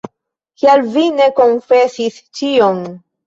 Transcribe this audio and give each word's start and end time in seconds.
Kial 0.61 0.81
vi 0.95 1.03
ne 1.17 1.27
konfesis 1.41 2.19
ĉion? 2.39 2.83